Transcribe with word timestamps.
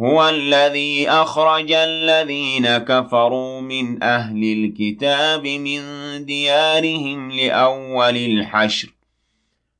هو 0.00 0.28
الذي 0.28 1.08
أخرج 1.08 1.72
الذين 1.72 2.78
كفروا 2.78 3.60
من 3.60 4.02
أهل 4.02 4.42
الكتاب 4.42 5.46
من 5.46 5.80
ديارهم 6.24 7.30
لأول 7.30 8.16
الحشر. 8.16 8.94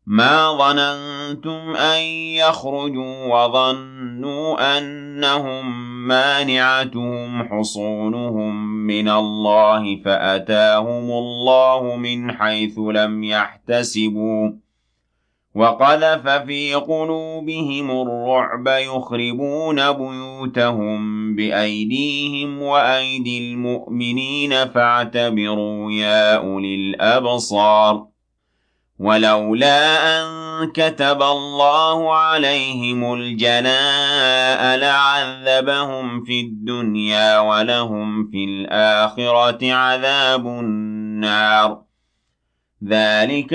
ما 0.06 0.52
ظننتم 0.58 1.76
أن 1.76 2.02
يخرجوا 2.38 3.24
وظنوا 3.24 4.78
أنهم 4.78 5.84
مانعتهم 6.06 7.48
حصونهم 7.48 8.66
من 8.86 9.08
الله 9.08 10.02
فأتاهم 10.04 11.10
الله 11.10 11.96
من 11.96 12.32
حيث 12.32 12.78
لم 12.78 13.24
يحتسبوا. 13.24 14.63
وقذف 15.54 16.28
في 16.28 16.74
قلوبهم 16.74 17.90
الرعب 17.90 18.66
يخربون 18.66 19.92
بيوتهم 19.92 21.34
بأيديهم 21.36 22.62
وأيدي 22.62 23.52
المؤمنين 23.52 24.68
فاعتبروا 24.68 25.92
يا 25.92 26.36
أولي 26.36 26.74
الأبصار. 26.74 28.06
ولولا 28.98 30.20
أن 30.20 30.70
كتب 30.72 31.22
الله 31.22 32.14
عليهم 32.14 33.14
الجلاء 33.14 34.76
لعذبهم 34.76 36.24
في 36.24 36.40
الدنيا 36.40 37.38
ولهم 37.38 38.30
في 38.30 38.44
الآخرة 38.44 39.72
عذاب 39.72 40.46
النار. 40.46 41.82
ذلك 42.88 43.54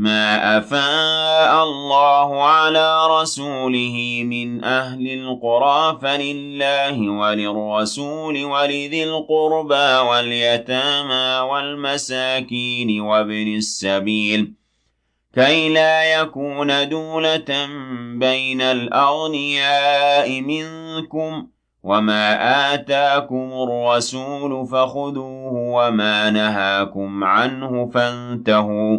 ما 0.00 0.58
أفاء 0.58 1.64
الله 1.64 2.44
على 2.44 3.20
رسوله 3.20 4.22
من 4.24 4.64
أهل 4.64 5.06
القرى 5.12 5.98
فلله 6.02 7.10
وللرسول 7.10 8.44
ولذي 8.44 9.04
القربى 9.04 10.08
واليتامى 10.08 11.50
والمساكين 11.50 13.00
وابن 13.00 13.56
السبيل 13.56 14.52
كي 15.34 15.68
لا 15.68 16.20
يكون 16.20 16.88
دولة 16.88 17.66
بين 18.14 18.60
الأغنياء 18.60 20.40
منكم 20.40 21.46
وما 21.82 22.74
آتاكم 22.74 23.52
الرسول 23.52 24.66
فخذوه 24.66 25.52
وما 25.52 26.30
نهاكم 26.30 27.24
عنه 27.24 27.90
فانتهوا 27.94 28.98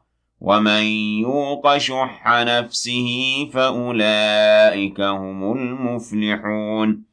ومن 0.41 0.83
يوق 1.21 1.77
شح 1.77 2.23
نفسه 2.27 3.49
فأولئك 3.53 5.01
هم 5.01 5.51
المفلحون 5.53 7.03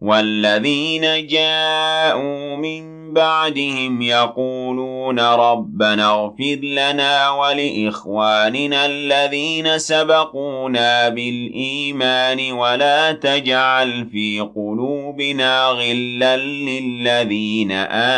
والذين 0.00 1.26
جاءوا 1.26 2.56
من 2.56 3.12
بعدهم 3.12 4.02
يقولون 4.02 5.20
ربنا 5.20 6.10
اغفر 6.10 6.58
لنا 6.62 7.30
ولإخواننا 7.30 8.86
الذين 8.86 9.78
سبقونا 9.78 11.08
بالإيمان 11.08 12.52
ولا 12.52 13.12
تجعل 13.12 14.08
في 14.12 14.40
قلوبنا 14.40 15.66
غلا 15.66 16.36
للذين 16.36 17.72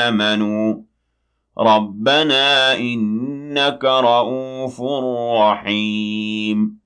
آمنوا 0.04 0.74
ربنا 1.58 2.74
إنك 3.52 3.84
رؤوف 3.84 4.82
رحيم. 5.40 6.82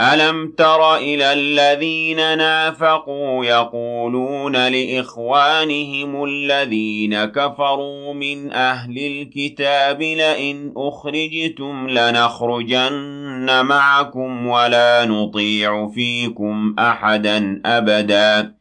ألم 0.00 0.54
تر 0.58 0.96
إلى 0.96 1.32
الذين 1.32 2.16
نافقوا 2.16 3.44
يقولون 3.44 4.68
لإخوانهم 4.68 6.24
الذين 6.24 7.24
كفروا 7.24 8.14
من 8.14 8.52
أهل 8.52 8.98
الكتاب 8.98 10.02
لئن 10.02 10.72
أخرجتم 10.76 11.88
لنخرجن 11.88 13.64
معكم 13.64 14.46
ولا 14.46 15.04
نطيع 15.04 15.88
فيكم 15.88 16.74
أحدا 16.78 17.62
أبدا. 17.66 18.54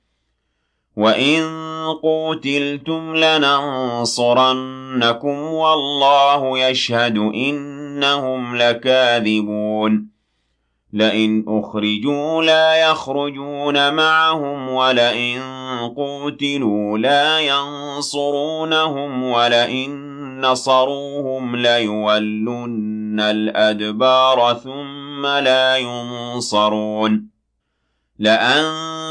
وإن 0.96 1.44
قُوتِلْتُمْ 2.02 3.16
لَنَنصُرَنَّكُمْ 3.16 4.18
وَاللَّهُ 5.54 6.60
يَشْهَدُ 6.60 7.18
إِنَّهُمْ 7.18 8.56
لَكَاذِبُونَ 8.56 10.14
لئن 10.94 11.46
أخرجوا 11.48 12.44
لا 12.44 12.76
يخرجون 12.76 13.94
معهم 13.94 14.70
ولئن 14.70 15.42
قوتلوا 15.98 16.98
لا 16.98 17.40
ينصرونهم 17.40 19.24
ولئن 19.24 20.14
نصروهم 20.42 21.56
ليولن 21.56 23.20
الأدبار 23.20 24.54
ثم 24.64 25.26
لا 25.26 25.78
ينصرون 25.78 27.28